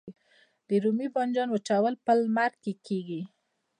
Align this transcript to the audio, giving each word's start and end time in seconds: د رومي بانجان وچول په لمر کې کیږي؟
د 0.67 0.69
رومي 0.83 1.07
بانجان 1.15 1.49
وچول 1.51 1.93
په 2.05 2.11
لمر 2.19 2.51
کې 2.63 2.73
کیږي؟ 2.85 3.21